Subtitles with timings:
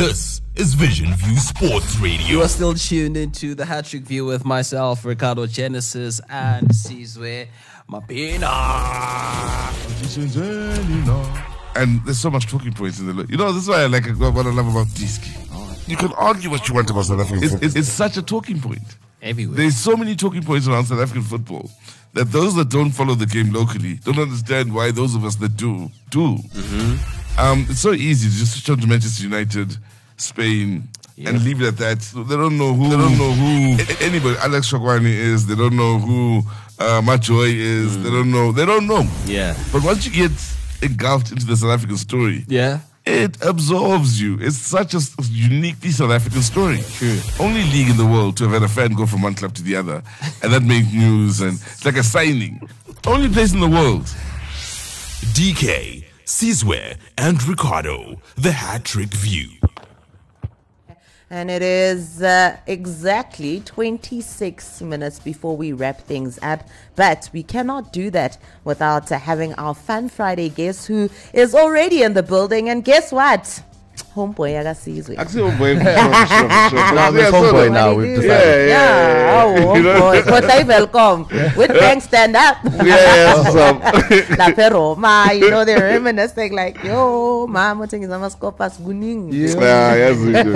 [0.00, 2.26] This is Vision View Sports Radio.
[2.26, 7.48] You are still tuned into the Hat Trick View with myself, Ricardo Genesis, and Sizwe
[7.86, 8.48] Mapina.
[11.76, 13.12] And there's so much talking points in the.
[13.12, 13.28] look.
[13.28, 15.36] You know, this is why I like what I love about Diski.
[15.86, 17.66] You can argue what you want about South African football.
[17.66, 18.96] It's, it's such a talking point.
[19.20, 19.58] Everywhere.
[19.58, 21.70] There's so many talking points around South African football
[22.14, 25.58] that those that don't follow the game locally don't understand why those of us that
[25.58, 26.36] do do.
[26.36, 27.19] Mm-hmm.
[27.38, 29.76] Um, it's so easy to just switch on to Manchester United,
[30.16, 30.88] Spain,
[31.24, 32.00] and leave it at that.
[32.28, 32.90] They don't know who.
[32.90, 34.36] They don't know who anybody.
[34.38, 35.46] Alex Shogwani is.
[35.46, 36.38] They don't know who
[36.78, 38.02] uh, Majoy is.
[38.02, 38.52] They don't know.
[38.52, 39.04] They don't know.
[39.26, 39.56] Yeah.
[39.72, 40.32] But once you get
[40.82, 42.80] engulfed into the South African story, Yeah.
[43.06, 44.38] it absorbs you.
[44.40, 45.00] It's such a
[45.30, 46.82] uniquely South African story.
[46.94, 47.18] True.
[47.38, 49.62] Only league in the world to have had a fan go from one club to
[49.62, 50.02] the other,
[50.42, 52.66] and that made news, and it's like a signing.
[53.06, 54.04] Only place in the world.
[55.34, 55.99] DK,
[56.30, 59.50] Sizwe, and Ricardo, the Hat Trick View.
[61.28, 66.68] And it is uh, exactly 26 minutes before we wrap things up.
[66.94, 72.04] But we cannot do that without uh, having our Fun Friday guest who is already
[72.04, 72.68] in the building.
[72.68, 73.62] And guess what?
[74.14, 75.16] Homeboy Agasizwe.
[75.18, 76.94] Actually, boy, sure, sure, sure.
[76.94, 77.94] No, I'm Yeah, his so homeboy now.
[77.94, 78.68] We've decided.
[78.68, 80.00] Yeah, yeah, Yeah, oh, You know?
[80.00, 80.22] homeboy.
[80.32, 81.20] Kotay welcome.
[81.56, 82.56] With bank stand up.
[82.84, 83.54] Yes,
[84.38, 89.30] La Peroma, you know, they're reminiscing like, yo, mom, what's in Skopas Guning.
[89.32, 90.52] yeah, yes, we do.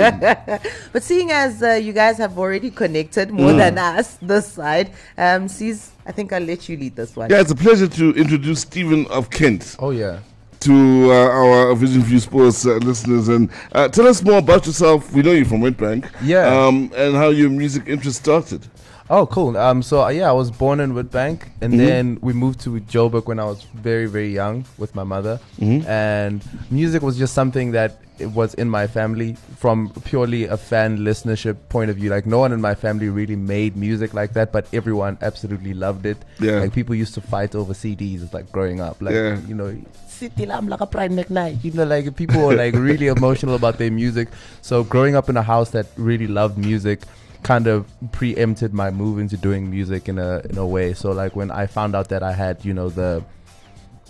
[0.91, 3.57] But seeing as uh, you guys have already connected more Mm.
[3.57, 7.29] than us this side, um, sees I think I'll let you lead this one.
[7.29, 10.19] Yeah, it's a pleasure to introduce Stephen of Kent Oh yeah.
[10.65, 13.27] To uh, our Vision View Sports uh, listeners.
[13.27, 15.11] And uh, tell us more about yourself.
[15.13, 16.09] We know you from Witbank.
[16.23, 16.47] Yeah.
[16.47, 18.67] Um, and how your music interest started.
[19.09, 19.55] Oh, cool.
[19.55, 21.77] Um, so uh, yeah, I was born in Witbank, and Mm-hmm.
[21.77, 25.39] then we moved to Joburg when I was very, very young with my mother.
[25.59, 25.87] Mm-hmm.
[25.87, 30.99] And music was just something that it was in my family from purely a fan
[30.99, 32.09] listenership point of view.
[32.09, 36.05] Like no one in my family really made music like that, but everyone absolutely loved
[36.05, 36.17] it.
[36.39, 36.59] Yeah.
[36.61, 39.01] Like people used to fight over CDs, like growing up.
[39.01, 39.37] Like Yeah.
[39.47, 39.75] you know.
[40.07, 41.61] City Lam like a Brian McKnight.
[41.63, 44.29] You know, like people were like really emotional about their music.
[44.61, 47.01] So growing up in a house that really loved music
[47.45, 50.95] kind of preempted my move into doing music in a in a way.
[50.95, 53.23] So like when I found out that I had, you know, the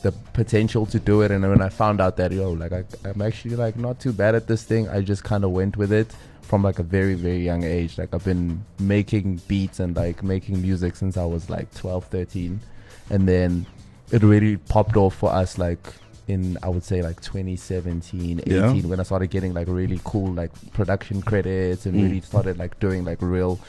[0.04, 3.24] the potential to do it and when I found out that yo like I, I'm
[3.24, 6.16] actually like not too bad at this thing I just kind of went with it
[6.44, 10.62] from like a very very young age like I've been making beats and like making
[10.62, 12.60] music since I was like 12 13
[13.10, 13.66] and then
[14.12, 15.88] it really popped off for us like
[16.28, 18.72] in I would say like 2017 18 Yeah.
[18.90, 22.04] when I started getting like really cool like production credits and Mm.
[22.04, 23.60] really started like doing like real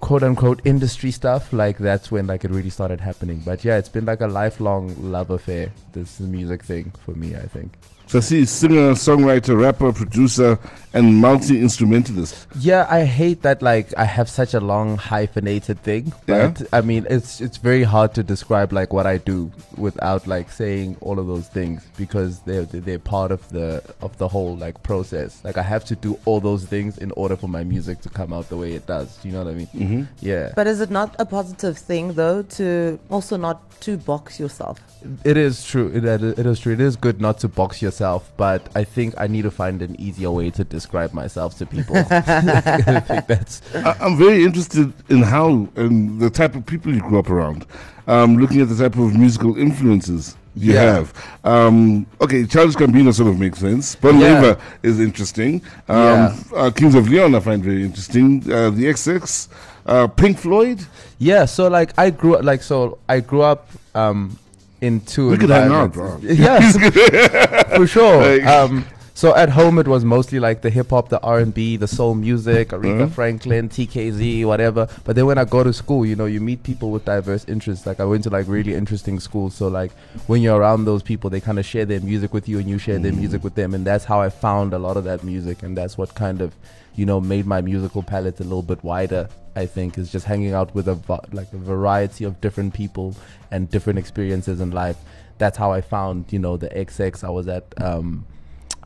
[0.00, 3.88] quote unquote industry stuff like that's when like it really started happening but yeah it's
[3.88, 7.72] been like a lifelong love affair this music thing for me i think
[8.06, 10.58] So I see singer, songwriter, rapper, producer,
[10.96, 12.46] and multi instrumentalist.
[12.60, 16.54] yeah i hate that like i have such a long hyphenated thing Yeah?
[16.72, 20.96] i mean it's it's very hard to describe like what i do without like saying
[21.02, 25.44] all of those things because they're they're part of the of the whole like process
[25.44, 28.32] like i have to do all those things in order for my music to come
[28.32, 30.02] out the way it does you know what i mean mm-hmm.
[30.20, 34.80] yeah But is it not a positive thing though to also not to box yourself?
[35.22, 35.88] It is true.
[35.94, 36.72] It, it is true.
[36.72, 37.94] It is good not to box yourself,
[38.36, 41.96] but I think I need to find an easier way to describe myself to people.
[42.10, 47.00] I think that's I, I'm very interested in how and the type of people you
[47.00, 47.66] grew up around.
[48.08, 50.94] Um, looking at the type of musical influences you Yeah.
[50.94, 51.12] have.
[51.44, 53.96] Um, okay, Childish Gambino sort of makes sense.
[53.96, 54.38] Bon Yeah.
[54.38, 55.60] Iver is interesting.
[55.88, 56.36] Um, Yeah.
[56.54, 58.42] uh, Kings of Leon I find very interesting.
[58.50, 59.48] Uh, the XX,
[59.86, 60.80] uh, Pink Floyd.
[61.18, 61.44] yeah.
[61.46, 64.38] So like I grew up like so I grew up um
[64.80, 65.30] in two.
[65.30, 66.38] We could hang out, environments.
[66.38, 66.76] Yes,
[67.76, 68.38] for sure.
[68.38, 68.84] Like- Um,
[69.20, 71.88] so at home it was mostly like the hip hop, the R and B, the
[71.88, 73.06] soul music, Aretha Uh-huh.
[73.18, 74.82] Franklin, TKZ, whatever.
[75.04, 77.86] But then when I go to school, you know, you meet people with diverse interests.
[77.86, 79.92] Like I went to like really interesting schools, so like
[80.26, 82.78] when you're around those people, they kind of share their music with you, and you
[82.78, 85.62] share their music with them, and that's how I found a lot of that music,
[85.62, 86.50] and that's what kind of,
[86.94, 89.28] you know, made my musical palette a little bit wider.
[89.56, 90.98] I think is just hanging out with a
[91.32, 93.14] like a variety of different people
[93.50, 94.98] and different experiences in life.
[95.38, 97.24] That's how I found, you know, the XX.
[97.24, 98.26] I was at um,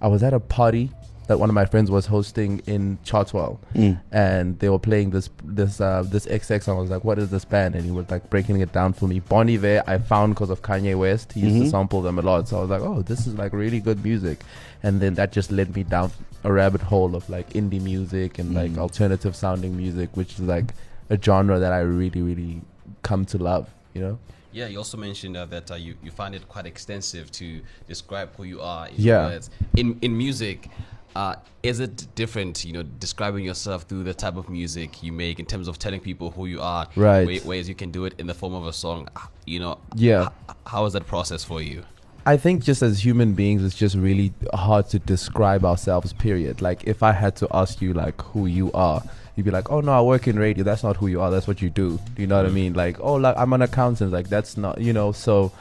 [0.00, 0.90] I was at a party
[1.30, 4.00] that one of my friends was hosting in Chartwell, mm.
[4.10, 6.78] and they were playing this this uh, this XX song.
[6.78, 9.06] I was like, "What is this band?" And he was like breaking it down for
[9.06, 9.20] me.
[9.20, 11.32] Bon Iver, I found because of Kanye West.
[11.32, 11.70] He used to mm-hmm.
[11.70, 14.40] sample them a lot, so I was like, "Oh, this is like really good music."
[14.82, 16.10] And then that just led me down
[16.42, 18.78] a rabbit hole of like indie music and like mm.
[18.78, 20.74] alternative sounding music, which is like
[21.10, 22.60] a genre that I really really
[23.02, 23.70] come to love.
[23.94, 24.18] You know?
[24.52, 28.34] Yeah, you also mentioned uh, that uh, you, you find it quite extensive to describe
[28.36, 29.26] who you are in Yeah.
[29.26, 29.50] words.
[29.76, 30.68] In, in music,
[31.16, 35.40] Uh, is it different, you know, describing yourself through the type of music you make
[35.40, 36.86] in terms of telling people who you are?
[36.94, 37.26] Right.
[37.26, 39.08] wa- Ways you can do it in the form of a song.
[39.16, 39.78] uh, You know.
[39.96, 40.28] Yeah.
[40.48, 41.82] h- how is that process for you?
[42.26, 46.12] I think just as human beings, it's just really hard to describe ourselves.
[46.12, 46.62] Period.
[46.62, 49.02] Like if I had to ask you like who you are,
[49.40, 51.30] you'd be like, "Oh no, I work in radio." That's not who you are.
[51.30, 51.98] That's what you do.
[52.14, 52.54] Do you know what I mm.
[52.54, 52.74] mean?
[52.74, 55.12] Like, "Oh, like I'm an accountant." Like that's not, you know.
[55.12, 55.52] So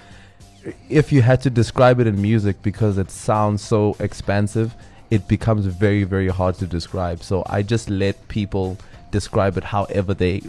[0.89, 4.75] if you had to describe it in music because it sounds so expansive,
[5.09, 7.23] it becomes very, very hard to describe.
[7.23, 8.77] So I just let people
[9.11, 10.41] describe it however they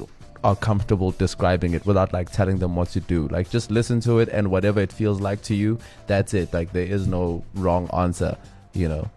[0.43, 3.29] are comfortable describing it without like telling them what to do.
[3.29, 6.53] Like just listen to it and whatever it feels like to you, that's it.
[6.53, 8.37] Like there is no wrong answer,
[8.73, 9.11] you know.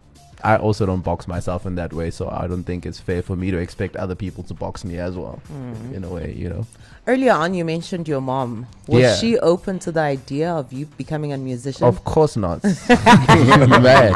[0.44, 3.36] I also don't box myself in that way, so I don't think it's fair for
[3.36, 5.42] me to expect other people to box me as well,
[5.94, 6.66] in a way, you know.
[7.08, 8.68] Earlier on, you mentioned your mom.
[8.88, 9.16] Was Yeah.
[9.16, 11.86] she open to the idea of you becoming a musician?
[11.88, 12.62] Of course not.
[13.82, 14.14] mad.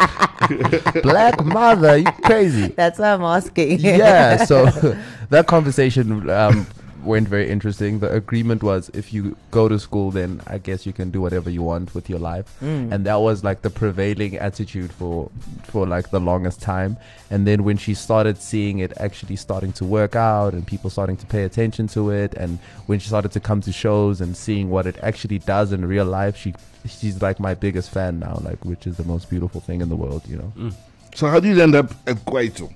[1.03, 2.67] Black mother, you crazy.
[2.67, 3.79] That's why I'm asking.
[3.79, 4.65] Yeah, so
[5.29, 6.67] that conversation um,
[7.03, 7.99] went very interesting.
[7.99, 11.49] The agreement was if you go to school, then I guess you can do whatever
[11.49, 12.57] you want with your life.
[12.61, 12.91] Mm.
[12.91, 15.29] And that was like the prevailing attitude for
[15.63, 16.97] for like the longest time.
[17.29, 21.17] And then when she started seeing it actually starting to work out and people starting
[21.17, 24.69] to pay attention to it and when she started to come to shows and seeing
[24.69, 26.53] what it actually does in real life, she
[26.85, 29.95] she's like my biggest fan now, like which is the most beautiful thing in the
[29.95, 30.53] world, you know.
[30.57, 30.73] Mm.
[31.15, 32.71] So how did you end up at Kwaito?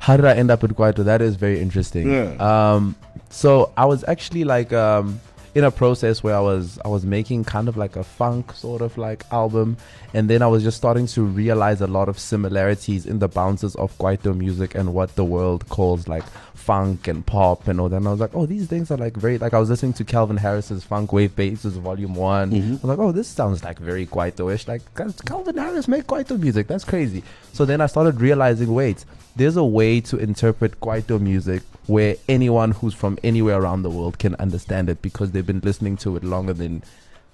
[0.00, 1.04] How did I end up at Kwaito?
[1.04, 2.10] That is very interesting.
[2.10, 2.34] Yeah.
[2.40, 2.96] Um,
[3.28, 5.20] so I was actually like um,
[5.54, 8.82] in a process where I was I was making kind of like a funk sort
[8.82, 9.76] of like album,
[10.14, 13.74] and then I was just starting to realize a lot of similarities in the bounces
[13.76, 16.24] of Kwaito music and what the world calls like
[16.54, 17.96] funk and pop and all that.
[17.96, 20.04] And I was like, oh, these things are like very like I was listening to
[20.04, 22.52] Calvin Harris's Funk Wave Basses Volume One.
[22.52, 22.68] Mm-hmm.
[22.68, 24.68] I was like, oh, this sounds like very Kwaito-ish.
[24.68, 26.68] Like Calvin Harris make Kwaito music.
[26.68, 27.24] That's crazy.
[27.52, 29.04] So then I started realizing, wait,
[29.34, 34.18] there's a way to interpret Kwaito music where anyone who's from anywhere around the world
[34.18, 36.82] can understand it because they've been listening to it longer than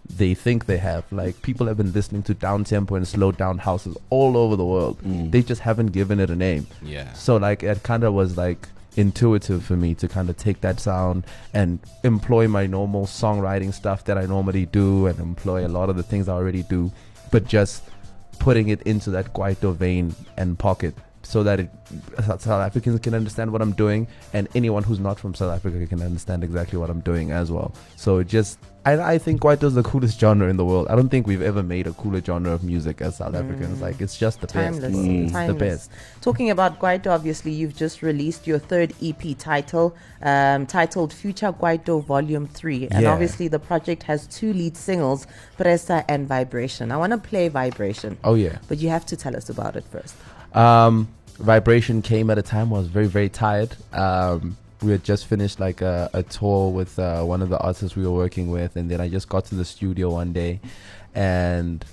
[0.08, 1.04] they think they have.
[1.12, 4.64] Like people have been listening to down tempo and slow down houses all over the
[4.64, 5.02] world.
[5.02, 5.30] Mm.
[5.30, 6.66] They just haven't given it a name.
[6.82, 7.12] Yeah.
[7.12, 10.80] So like it kind of was like intuitive for me to kind of take that
[10.80, 15.90] sound and employ my normal songwriting stuff that I normally do and employ a lot
[15.90, 16.90] of the things I already do,
[17.30, 17.82] but just
[18.38, 20.94] putting it into that Kwaito vein and pocket
[21.26, 21.70] so that it,
[22.24, 26.00] South Africans can understand what I'm doing and anyone who's not from South Africa can
[26.02, 27.74] understand exactly what I'm doing as well.
[27.96, 30.86] So it just I, I think Kwaito is the coolest genre in the world.
[30.88, 33.80] I don't think we've ever made a cooler genre of music as South Africans.
[33.82, 34.94] Like it's just the Timeless.
[34.94, 35.06] best.
[35.08, 35.58] It's Timeless.
[35.58, 35.90] the best.
[36.20, 42.00] Talking about Kwaito, obviously, you've just released your third EP title, um, titled Future Kwaito
[42.04, 42.86] Volume 3.
[42.92, 43.12] And Yeah.
[43.12, 45.26] obviously, the project has two lead singles,
[45.58, 46.92] Presa and Vibration.
[46.92, 48.58] I want to play Vibration, Oh yeah.
[48.68, 50.14] but you have to tell us about it first.
[50.54, 51.08] Um,
[51.38, 53.76] Vibration came at a time where I was very, very tired.
[53.92, 57.96] Um, we had just finished like a, a tour with uh, one of the artists
[57.96, 60.60] we were working with, and then I just got to the studio one day,
[61.14, 61.84] and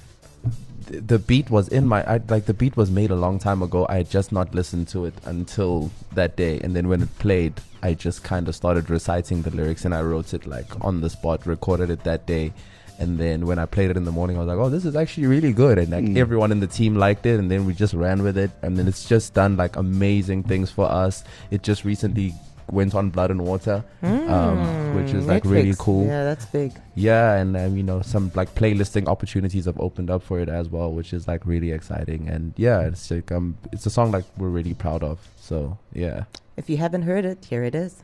[0.87, 3.61] th- the beat was in my I, like the beat was made a long time
[3.61, 3.85] ago.
[3.89, 7.53] I had just not listened to it until that day, and then when it played,
[7.81, 11.09] I just kind of started reciting the lyrics, and I wrote it like on the
[11.09, 12.53] spot, recorded it that day.
[12.99, 14.95] And then when I played it in the morning, I was like, "Oh, this is
[14.95, 17.93] actually really good." And like everyone in the team liked it, and then we just
[17.93, 18.51] ran with it.
[18.61, 21.23] And then it's just done like amazing things for us.
[21.51, 22.33] It just recently
[22.71, 26.05] went on Blood and Water, um, which is like really cool.
[26.05, 26.71] Yeah, that's big.
[26.95, 30.69] Yeah, and um, you know some like playlisting opportunities have opened up for it as
[30.69, 32.29] well, which is like really exciting.
[32.29, 35.19] And yeah, it's like um, it's a song like we're really proud of.
[35.39, 36.23] So yeah,
[36.57, 38.03] If you haven't heard it, here it is.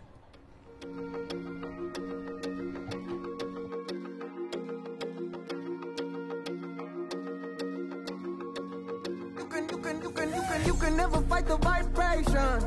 [10.65, 12.63] You can, you can, never fight the vibration.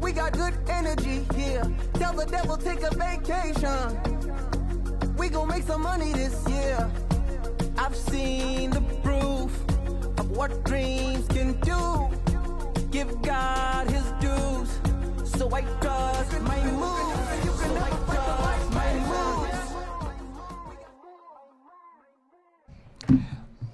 [0.00, 1.62] We got good energy here.
[1.94, 3.98] Tell the devil take a vacation.
[5.16, 6.90] We gon' make some money this year.
[7.78, 9.50] I've seen the proof
[10.18, 12.08] of what dreams can do.
[12.90, 14.80] Give God his dues.
[15.38, 18.01] So I trust my moves.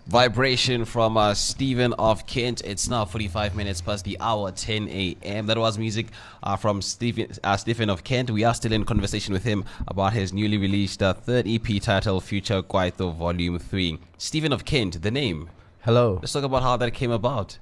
[0.09, 2.63] Vibration from uh, Stephen of Kent.
[2.65, 5.45] It's now 45 minutes past the hour, 10 a.m.
[5.45, 6.07] That was music
[6.43, 8.31] uh, from Stephen, uh, Stephen of Kent.
[8.31, 12.23] We are still in conversation with him about his newly released uh, third EP title,
[12.23, 13.99] Future Kwaito Volume 3.
[14.17, 15.51] Stephen of Kent, the name.
[15.83, 16.15] hello.
[16.23, 17.59] Let's talk about how that came about.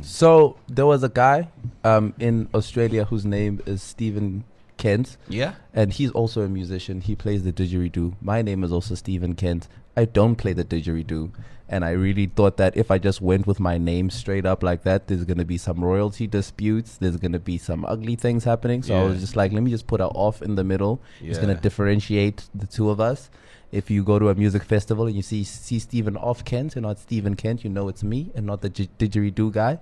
[0.00, 1.48] So there was a guy
[1.84, 4.44] um, in Australia whose name is Stephen
[4.78, 5.18] Kent.
[5.28, 5.52] Yeah?
[5.74, 7.02] and he's also a musician.
[7.02, 8.14] He plays the didgeridoo.
[8.22, 9.68] My name is also Stephen Kent.
[9.96, 11.30] I don't play the didgeridoo.
[11.72, 14.82] And I really thought that if I just went with my name straight up like
[14.82, 16.96] that, there's gonna be some royalty disputes.
[16.96, 18.82] There's gonna be some ugly things happening.
[18.82, 21.00] So I was just like, let me just put her off in the middle.
[21.30, 23.30] It's gonna differentiate the two of us.
[23.70, 26.82] If you go to a music festival and you see see Stephen off Kent and
[26.82, 29.78] not Stephen Kent, you know it's me and not the didgeridoo guy.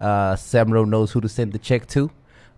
[0.00, 2.10] Uh, Samro knows who to send the check to.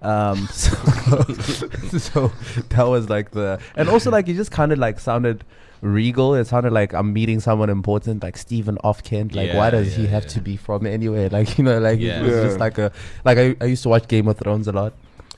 [0.05, 0.77] Um, so,
[1.99, 2.33] so
[2.71, 5.45] that was like the, and also like it just kind of like sounded
[5.81, 6.35] regal.
[6.35, 9.35] It sounded like I'm meeting someone important, like Stephen off Kent.
[9.35, 10.29] Like, why Yeah, does he have yeah.
[10.31, 11.29] to be from anywhere?
[11.33, 12.21] Like, you know, like Yeah.
[12.21, 12.43] it was Yeah.
[12.45, 12.93] just like a,
[13.25, 14.93] like I, I used to watch Game of Thrones a lot.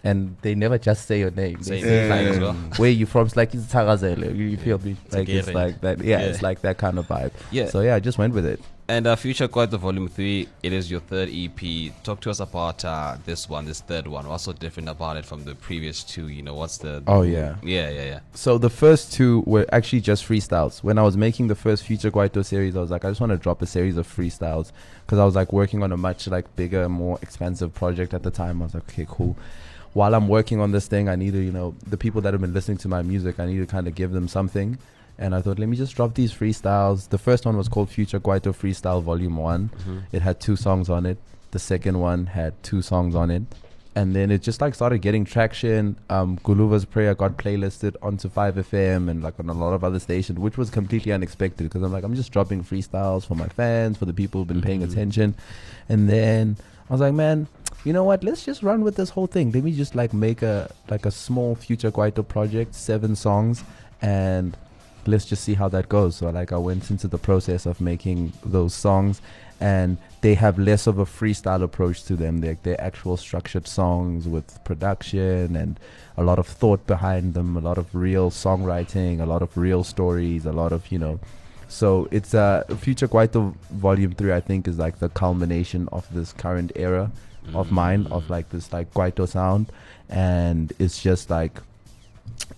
[0.04, 1.56] And they never just say your name.
[1.56, 2.52] They Same say thing like, as well.
[2.76, 3.26] where you from?
[3.26, 4.36] It's like it's Tagazele.
[4.36, 4.94] You, you feel me?
[5.10, 5.54] Like it's Tagare.
[5.54, 5.98] like that.
[6.04, 6.26] Yeah, Yeah.
[6.26, 7.32] it's like that kind of vibe.
[7.50, 7.66] Yeah.
[7.66, 8.60] So yeah, I just went with it.
[8.88, 11.92] And uh, Future Kwaito Volume 3, it is your third EP.
[12.04, 14.28] Talk to us about uh, this one, this third one.
[14.28, 16.28] What's so different about it from the previous two?
[16.28, 17.02] You know, what's the.
[17.08, 17.56] Oh yeah.
[17.64, 18.20] Yeah, yeah, yeah.
[18.34, 20.84] So the first two were actually just freestyles.
[20.84, 23.32] When I was making the first Future Kwaito series, I was like, I just want
[23.32, 24.70] to drop a series of freestyles
[25.04, 28.30] because I was like working on a much like bigger, more expensive project at the
[28.30, 28.62] time.
[28.62, 29.36] I was like, okay, cool.
[29.94, 32.40] While I'm working on this thing, I need to, you know, the people that have
[32.40, 34.78] been listening to my music, I need to kind of give them something.
[35.18, 37.08] And I thought, let me just drop these freestyles.
[37.08, 39.70] The first one was called Future Kwaito Freestyle Volume One.
[40.12, 41.18] It had two songs on it.
[41.52, 43.42] The second one had two songs on it.
[43.94, 45.96] And then it just like started getting traction.
[46.10, 50.38] Um, Guluva's Prayer got playlisted onto 5FM and like on a lot of other stations,
[50.38, 54.04] which was completely unexpected because I'm like, I'm just dropping freestyles for my fans, for
[54.04, 55.34] the people who've been paying attention.
[55.88, 56.58] And then
[56.90, 57.48] I was like, man,
[57.84, 58.22] you know what?
[58.22, 59.50] Let's just run with this whole thing.
[59.50, 63.64] Let me just like make a like a small future Kwaito project, seven songs,
[64.02, 64.54] and
[65.08, 66.16] let's just see how that goes.
[66.16, 69.20] So like I went into the process of making those songs
[69.60, 72.38] and they have less of a freestyle approach to them.
[72.38, 75.80] They're, they're actual structured songs with production and
[76.16, 79.84] a lot of thought behind them, a lot of real songwriting, a lot of real
[79.84, 81.20] stories, a lot of, you know,
[81.68, 86.32] so it's uh Future Kwaito Volume 3 I think is like the culmination of this
[86.32, 87.10] current era
[87.54, 89.66] of mine of like this like Kwaito sound
[90.08, 91.60] and it's just like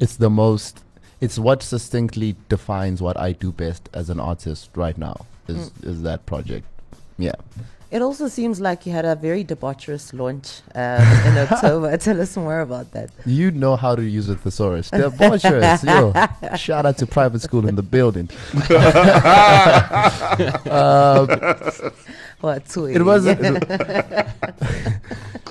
[0.01, 0.83] it's the most
[1.21, 6.03] it's what succinctly defines what I do best as an artist right now is is
[6.03, 6.67] that project.
[7.19, 7.33] Yeah.
[7.91, 11.97] It also seems like you had a very debaucherous launch uh, in October.
[11.97, 13.09] Tell us more about that.
[13.25, 14.91] You know how to use a thesaurus.
[14.91, 16.57] Debaucherous, yo.
[16.57, 18.29] Shout out to private school in the building.
[20.71, 21.29] um,
[22.41, 22.77] What?
[22.77, 23.33] it was a,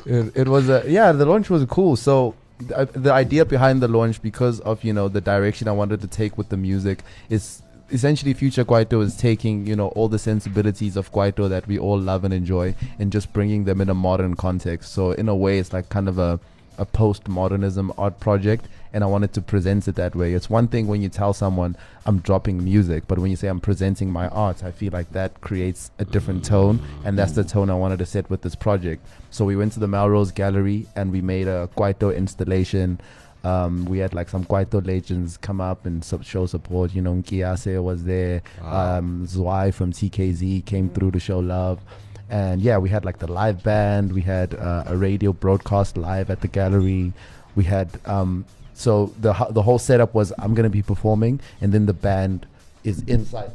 [0.06, 4.22] it, it was a yeah the launch was cool so the idea behind the launch
[4.22, 7.62] because of you know the direction i wanted to take with the music is
[7.92, 12.00] essentially future Kwaito is taking you know all the sensibilities of Kwaito that we all
[12.00, 14.92] love and enjoy and just bringing them in a modern context.
[14.92, 16.40] So in a way it's like kind of a
[16.78, 20.34] a postmodernism art project and I wanted to present it that way.
[20.34, 23.60] It's one thing when you tell someone I'm dropping music, but when you say I'm
[23.60, 27.70] presenting my art, I feel like that creates a different tone and that's the tone
[27.70, 29.06] I wanted to set with this project.
[29.30, 33.00] So we went to the Melrose Gallery and we made a Kwaito installation.
[33.44, 36.94] Um, we had like some Kwaito legends come up and sub- show support.
[36.94, 38.42] You know, Nkiase was there.
[38.62, 41.80] Um, Zwai from TKZ came through to show love
[42.30, 44.14] and yeah, we had like the live band.
[44.14, 47.14] We had uh, a radio broadcast live at the gallery.
[47.56, 51.86] We had um, so the the whole setup was I'm gonna be performing, and then
[51.86, 52.46] the band
[52.84, 53.52] is inside.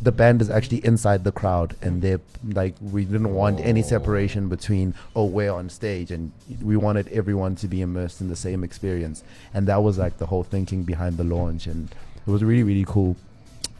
[0.00, 4.48] The band is actually inside the crowd, and they're like we didn't want any separation
[4.48, 8.64] between oh we're on stage, and we wanted everyone to be immersed in the same
[8.64, 9.22] experience,
[9.52, 11.90] and that was like the whole thinking behind the launch, and
[12.26, 13.16] it was really really cool.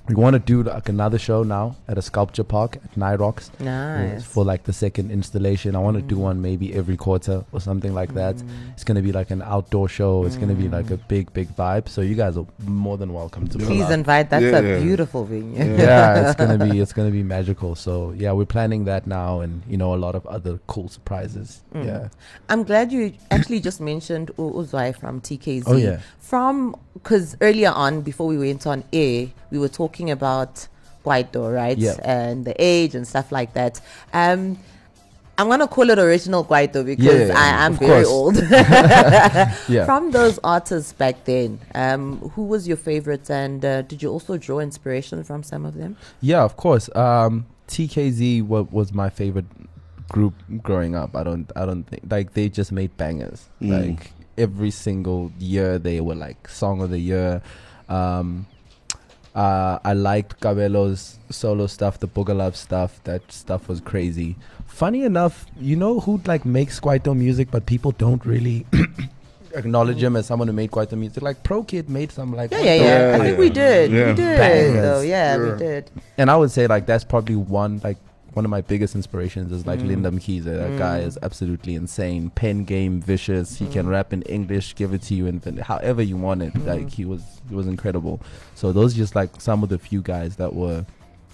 [0.06, 4.22] We want to do like another show now at a sculpture park at Nirox Nice.
[4.22, 5.74] for like the second installation.
[5.74, 6.28] I want to do mm.
[6.28, 8.36] one maybe every quarter or something like that.
[8.36, 8.72] Mm.
[8.74, 10.26] It's going to be like an outdoor show.
[10.26, 11.08] It's going to be like a mm.
[11.08, 11.88] big, big vibe.
[11.88, 14.28] So you guys are more than welcome to pull Please invite.
[14.28, 14.78] That's Yeah, a yeah.
[14.80, 15.56] beautiful venue.
[15.76, 17.74] yeah, it's gonna be it's gonna be magical.
[17.74, 21.62] So yeah, we're planning that now, and you know a lot of other cool surprises.
[21.74, 22.08] Yeah,
[22.50, 25.64] I'm glad you actually just mentioned U- Uzwai from TKZ.
[25.66, 26.00] Oh, yeah.
[26.18, 30.66] From because earlier on, before we went on air, we were talking about
[31.04, 31.76] Kwaito, right?
[31.78, 31.96] Yeah.
[32.02, 33.80] And the age and stuff like that.
[34.12, 34.58] Um,
[35.36, 38.06] I'm gonna call it original Kwaito because Yeah, yeah, I am very course.
[38.06, 38.36] old.
[39.68, 39.84] yeah.
[39.84, 44.36] From those artists back then, um, who was your favorite, and uh, did you also
[44.36, 45.96] draw inspiration from some of them?
[46.20, 46.88] Yeah, of course.
[46.94, 49.46] Um, TKZ wa- was my favorite
[50.08, 51.16] group growing up.
[51.16, 53.48] I don't, I don't think like they just made bangers.
[53.60, 57.42] Like every single year, they were like song of the year.
[57.88, 58.46] Um,
[59.34, 63.00] uh, I liked Kabelo's solo stuff, the Bouga Luv stuff.
[63.04, 64.36] That stuff was crazy.
[64.66, 68.66] Funny enough, you know who like makes Kwaito music, but people don't really
[69.54, 71.22] acknowledge him as someone who made Kwaito music.
[71.22, 72.82] Like Pro Kid made some like Yeah, yeah, yeah.
[73.10, 73.90] Yeah, I think we did.
[73.92, 74.08] Yeah.
[74.08, 74.38] We did.
[74.38, 74.82] Bangers.
[74.82, 75.00] Though.
[75.02, 75.52] Yeah, Yeah.
[75.52, 75.90] we did.
[76.18, 77.98] and I would say like that's probably one like
[78.34, 79.66] one of my biggest inspirations is Mm.
[79.66, 80.44] like Linda Mkhize.
[80.44, 82.30] That guy is absolutely insane.
[82.30, 83.56] Pen game, vicious.
[83.56, 83.72] He Mm.
[83.72, 86.54] can rap in English, give it to you in however you want it.
[86.54, 86.66] Mm.
[86.66, 88.20] Like he was he was incredible.
[88.54, 90.84] So those are just like some of the few guys that were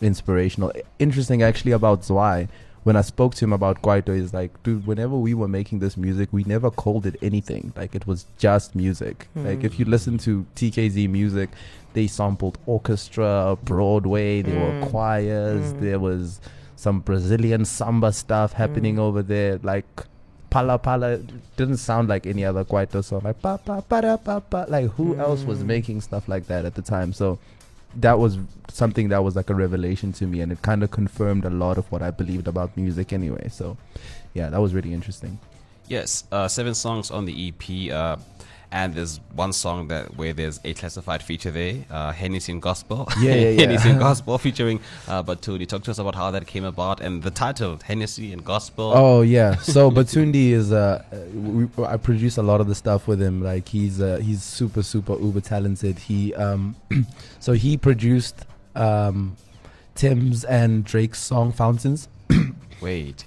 [0.01, 0.73] inspirational.
[0.99, 2.49] Interesting actually about Zwai.
[2.83, 5.99] When I spoke to him about Kwaito, he's like, dude, whenever we were making this
[5.99, 7.75] music, we never called it anything.
[7.77, 9.29] Like it was just music.
[9.37, 11.51] Like if you listen to TKZ music,
[11.93, 16.41] they sampled orchestra, Broadway, there were choirs, there was
[16.81, 19.59] some Brazilian samba stuff happening over there.
[19.63, 19.85] Like
[20.49, 21.19] Pala Pala
[21.57, 23.21] didn't sound like any other Kwaito song.
[23.23, 24.65] Like pa pa pa da, pa pa.
[24.67, 27.13] Like who else was making stuff like that at the time?
[27.13, 27.39] So
[27.97, 31.45] that was something that was like a revelation to me, and it kind of confirmed
[31.45, 33.49] a lot of what I believed about music anyway.
[33.51, 33.77] So
[34.33, 35.39] yeah, that was really interesting.
[35.87, 38.17] Yes, uh, seven songs on the EP, uh,
[38.73, 43.09] and there's one song that where there's a classified feature there, uh, Hennessy and Gospel.
[43.21, 43.61] Yeah, yeah, yeah.
[43.61, 45.67] Hennessy and Gospel featuring uh, Batuni.
[45.67, 48.93] Talk to us about how that came about and the title, Hennessy and Gospel.
[48.95, 49.57] Oh yeah.
[49.71, 53.43] So Batundi is uh, we, I produce a lot of the stuff with him.
[53.43, 55.99] Like he's uh, he's super super uber talented.
[55.99, 56.77] He um,
[57.41, 59.37] so he produced um,
[59.95, 62.09] Tems and Drake's song Fountains,
[62.81, 63.25] Wait,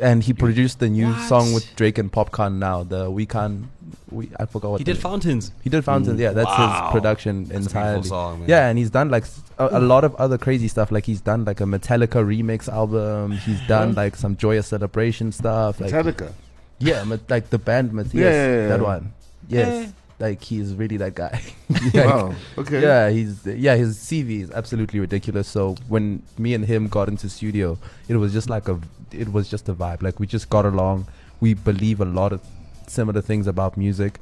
[0.00, 1.28] and he produced the new What?
[1.28, 2.58] song with Drake and Popcorn.
[2.58, 3.70] Now the we can
[4.10, 5.52] we I forgot what he did Fountains.
[5.62, 6.32] He did Fountains, yeah.
[6.32, 6.84] That's Wow.
[6.84, 8.02] his production That's a entirely.
[8.08, 8.48] song, man.
[8.48, 9.24] yeah, and he's done like
[9.58, 9.86] a hmm.
[9.86, 10.90] lot of other crazy stuff.
[10.90, 13.32] Like he's done like a Metallica remix album.
[13.32, 15.80] He's done like some Joyous Celebration stuff.
[15.80, 16.32] Like Metallica.
[16.78, 19.12] yeah, like the band Matthias, Yeah, yeah, yeah, that one.
[19.48, 19.90] Yes, eh.
[20.22, 21.42] Like he's really that guy.
[21.68, 22.34] Like, Wow.
[22.58, 22.80] Okay.
[22.80, 23.74] Yeah, he's yeah.
[23.74, 25.48] His CV is absolutely ridiculous.
[25.48, 27.76] So when me and him got into studio,
[28.08, 28.78] it was just like a
[29.10, 30.02] it was just a vibe.
[30.02, 31.06] Like we just got along.
[31.40, 32.40] We believe a lot of
[32.86, 34.20] similar things about music,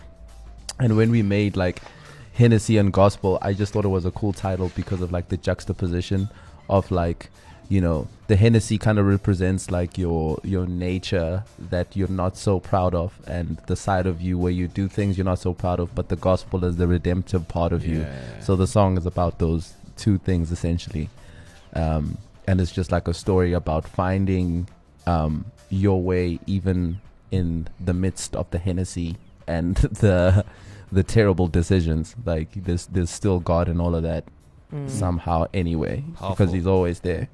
[0.79, 1.83] and when we made like
[2.33, 5.37] Hennessy and Gospel, I just thought it was a cool title because of like the
[5.37, 6.29] juxtaposition
[6.71, 7.29] of like
[7.71, 12.59] you know the Hennessy kind of represents like your your nature that you're not so
[12.59, 15.79] proud of and the side of you where you do things you're not so proud
[15.79, 18.07] of but the gospel is the redemptive part of you.
[18.41, 21.09] So the song is about those two things essentially.
[21.75, 24.69] Um, and it's just like a story about finding
[25.07, 30.45] um, your way even in the midst of the Hennessy and the
[30.91, 32.17] the terrible decisions.
[32.25, 34.25] Like there's there's still God and all of that
[34.87, 36.31] somehow anyway Powerful.
[36.31, 37.29] because he's always there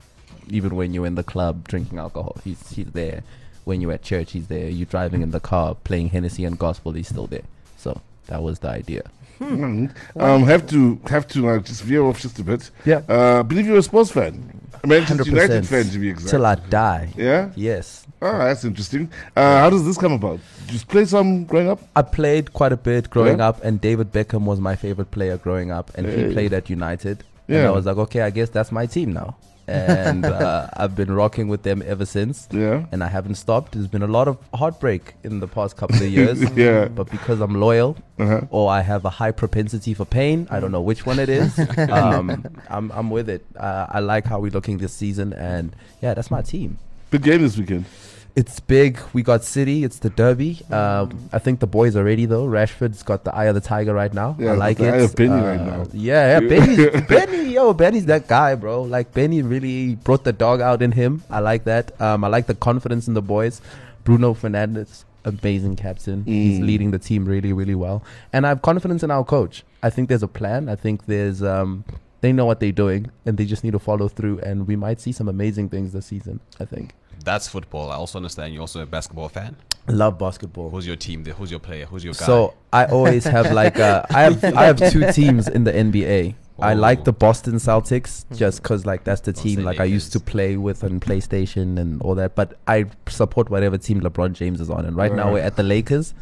[0.48, 3.22] even when you're in the club drinking alcohol he's he's there
[3.64, 6.92] when you're at church he's there you're driving in the car playing Hennessy and gospel
[6.92, 7.42] he's still there
[7.76, 9.02] so that was the idea
[9.38, 9.94] Mm.
[10.18, 12.70] Um, have to have to like just veer off just a bit.
[12.87, 13.02] Yeah.
[13.06, 14.59] Uh, believe you're a sports fan.
[14.82, 16.30] A Manchester United 100% fan to be exact.
[16.30, 17.50] till I die yeah.
[17.54, 19.11] yes Oh, that's interesting.
[19.37, 20.40] Uh, how does this come about?
[20.68, 21.80] Did you play some growing up?
[21.94, 23.48] I played quite a bit growing Yeah?
[23.48, 26.28] up, and David Beckham was my favorite player growing up, and Hey.
[26.28, 27.22] he played at United.
[27.46, 27.68] And Yeah.
[27.68, 29.37] I was like, okay, I guess that's my team now.
[29.68, 32.48] And uh, I've been rocking with them ever since.
[32.52, 32.87] Yeah.
[32.92, 33.72] And I haven't stopped.
[33.72, 36.40] There's been a lot of heartbreak in the past couple of years.
[36.57, 36.88] Yeah.
[36.88, 38.40] But because I'm loyal, Uh-huh.
[38.50, 41.59] or I have a high propensity for pain, I don't know which one it is.
[41.90, 43.44] um, I'm, I'm with it.
[43.57, 46.79] Uh, I like how we're looking this season, and yeah, that's my team.
[47.11, 47.85] Big game this weekend.
[48.37, 48.99] It's big.
[49.14, 49.83] We got City.
[49.83, 50.61] It's the Derby.
[50.70, 52.46] Um, I think the boys are ready though.
[52.46, 54.37] Rashford's got the eye of the tiger right now.
[54.38, 54.92] Yeah, I like it.
[54.92, 55.87] eye of Benny Uh, right now.
[55.94, 56.49] Yeah, yeah.
[56.49, 58.83] Benny, Benny, yo, Benny's that guy, bro.
[58.83, 61.22] Like Benny really brought the dog out in him.
[61.31, 61.99] I like that.
[61.99, 63.62] Um, I like the confidence in the boys.
[64.05, 66.22] Bruno Fernandes, amazing captain.
[66.27, 66.66] He's Mm.
[66.66, 68.03] leading the team really, really well.
[68.35, 69.64] And I have confidence in our coach.
[69.83, 70.68] I think there's a plan.
[70.68, 71.85] I think there's um,
[72.20, 74.40] they know what they're doing, and they just need to follow through.
[74.40, 76.40] And we might see some amazing things this season.
[76.61, 76.94] I think.
[77.24, 77.90] That's football.
[77.90, 79.57] I also understand you're also a basketball fan.
[79.88, 80.70] Love basketball.
[80.70, 81.22] Who's your team?
[81.24, 81.35] there?
[81.35, 81.87] Who's your player?
[81.87, 82.26] Who's your guy?
[82.26, 86.35] So I always have like uh, I have I have two teams in the NBA.
[86.59, 87.05] I like Oh.
[87.05, 90.20] the Boston Celtics just because like that's the Don't team say like I used to
[90.20, 92.35] play with on PlayStation and all that.
[92.35, 94.85] But I support whatever team LeBron James is on.
[94.87, 96.14] And right now we're at the Lakers.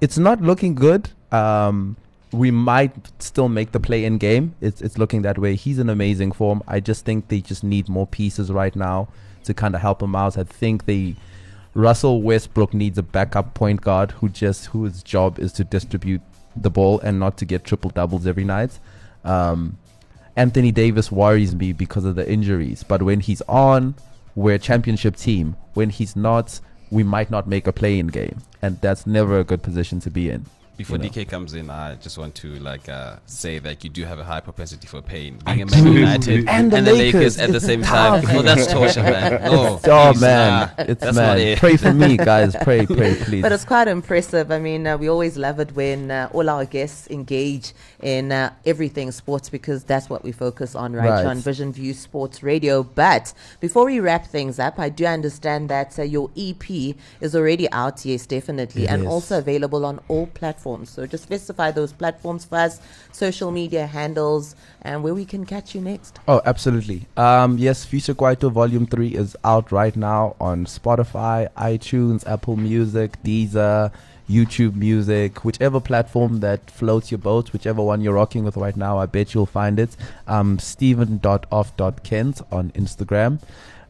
[0.00, 1.10] It's not looking good.
[1.32, 1.96] Um,
[2.32, 4.54] we might still make the play in game.
[4.60, 5.56] It's it's looking that way.
[5.56, 6.62] He's in amazing form.
[6.68, 9.08] I just think they just need more pieces right now
[9.44, 10.38] to kind of help him out.
[10.38, 11.16] I think they
[11.74, 16.20] Russell Westbrook needs a backup point guard who just whose job is to distribute
[16.56, 18.78] the ball and not to get triple doubles every night.
[19.24, 19.78] Um,
[20.36, 23.94] Anthony Davis worries me because of the injuries, but when he's on,
[24.34, 25.56] we're a championship team.
[25.74, 29.62] When he's not, we might not make a play-in game, and that's never a good
[29.62, 30.46] position to be in.
[30.80, 31.08] Before you know.
[31.10, 34.24] DK comes in, I just want to like uh, say that you do have a
[34.24, 35.38] high propensity for pain.
[35.44, 36.98] Being a Man United And the Lakers.
[37.14, 37.38] Lakers.
[37.38, 38.22] at the It's same time.
[38.22, 38.34] tough.
[38.34, 39.30] Oh, that's torture, man.
[39.50, 41.38] No, Oh please, man, nah, it's that's man.
[41.38, 41.58] it.
[41.58, 42.56] Pray for me, guys.
[42.62, 43.42] Pray, pray, please.
[43.42, 44.50] But it's quite impressive.
[44.50, 47.66] I mean, uh, we always love it when uh, all our guests engage
[48.02, 51.20] in uh, everything sports because that's what we focus on right, Right.
[51.20, 52.82] here on Vision View Sports Radio.
[52.82, 56.64] But before we wrap things up, I do understand that uh, your EP
[57.20, 59.08] is already out, yes, definitely, It and is.
[59.08, 60.69] also available on all platforms.
[60.86, 62.80] So just specify those platforms for us,
[63.12, 66.18] social media handles, and where we can catch you next.
[66.28, 67.06] Oh, absolutely.
[67.16, 73.22] Um, yes, Future Kwaito Volume 3 is out right now on Spotify, iTunes, Apple Music,
[73.22, 73.92] Deezer,
[74.30, 78.98] YouTube Music, whichever platform that floats your boat, whichever one you're rocking with right now,
[78.98, 79.96] I bet you'll find it.
[80.28, 83.40] Um, Stephen.off.kent on Instagram,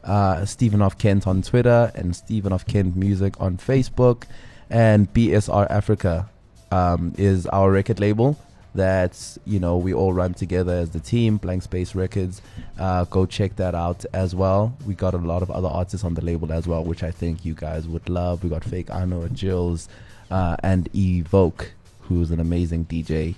[0.03, 4.23] uh, Stephen of Kent on Twitter, and Stephen of Kent Music on Facebook.
[4.69, 6.29] And BSR Africa
[6.71, 8.37] um, is our record label
[8.73, 12.41] that you know we all run together as the team blank space records.
[12.79, 14.73] Uh, go check that out as well.
[14.87, 17.43] We got a lot of other artists on the label as well which i think
[17.45, 18.43] you guys would love.
[18.43, 19.89] We got fake ano jills
[20.29, 23.35] uh, and evoke who's an amazing dj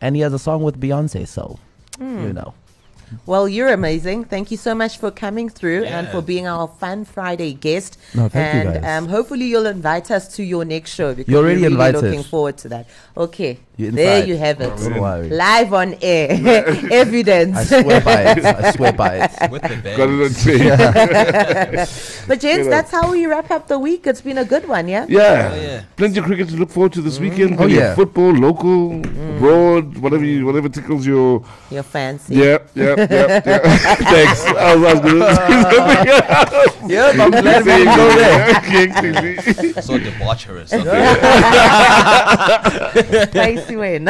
[0.00, 1.58] and he has a song with beyonce so
[1.98, 2.22] Hmm.
[2.24, 2.54] you know
[3.26, 4.24] Well, you're amazing.
[4.24, 7.98] Thank you so much for coming through and for being our Fun Friday guest.
[8.14, 8.98] No, thank you, and guys.
[9.02, 12.02] Um, hopefully you'll invite us to your next show because You're already really invited.
[12.02, 12.86] looking forward to that.
[13.16, 14.68] Okay, there you have it.
[14.76, 16.30] don't worry Live on air,
[16.92, 17.56] evidence.
[17.56, 22.68] i swear by it i swear by it With the Got it on but James,
[22.68, 24.06] that's how we wrap up the week.
[24.06, 25.06] It's been a good one, yeah.
[25.08, 25.50] Yeah.
[25.52, 25.82] Oh, yeah.
[25.96, 27.60] Plenty of cricket to look forward to this weekend.
[27.60, 27.94] Oh, yeah.
[27.94, 31.44] football, local, abroad, whatever you, whatever tickles your.
[31.70, 32.36] You're fancy.
[32.36, 33.58] Yeah, yeah, yeah, yeah.
[34.12, 34.44] Thanks.
[34.46, 36.90] I was, I was going to say something.
[36.90, 39.36] yep i'm glad we didn't go there Okay, clearly.
[39.82, 40.70] So debaucherous.
[43.32, 44.04] Thanks, Wayne.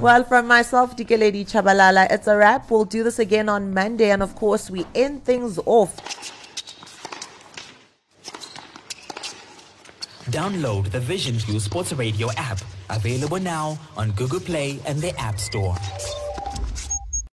[0.00, 2.70] well, from myself, Dike Lady Chabalala, it's a wrap.
[2.70, 4.10] We'll do this again on Monday.
[4.10, 5.96] And of course, we end things off
[10.30, 15.38] Download the Vision View Sports Radio app, available now on Google Play and the App
[15.40, 15.74] Store.